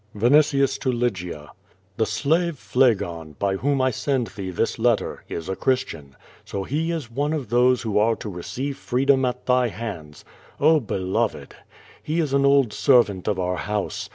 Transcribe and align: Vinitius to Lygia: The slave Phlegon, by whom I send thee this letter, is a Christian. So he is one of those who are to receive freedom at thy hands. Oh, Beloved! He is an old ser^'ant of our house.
Vinitius 0.15 0.79
to 0.79 0.91
Lygia: 0.91 1.51
The 1.97 2.07
slave 2.07 2.57
Phlegon, 2.57 3.35
by 3.37 3.57
whom 3.57 3.79
I 3.81 3.91
send 3.91 4.25
thee 4.35 4.49
this 4.49 4.79
letter, 4.79 5.23
is 5.29 5.47
a 5.47 5.55
Christian. 5.55 6.15
So 6.43 6.63
he 6.63 6.89
is 6.89 7.11
one 7.11 7.33
of 7.33 7.49
those 7.49 7.83
who 7.83 7.99
are 7.99 8.15
to 8.15 8.27
receive 8.29 8.77
freedom 8.79 9.25
at 9.25 9.45
thy 9.45 9.67
hands. 9.67 10.25
Oh, 10.59 10.79
Beloved! 10.79 11.55
He 12.01 12.19
is 12.19 12.33
an 12.33 12.47
old 12.47 12.69
ser^'ant 12.69 13.27
of 13.27 13.37
our 13.37 13.57
house. 13.57 14.09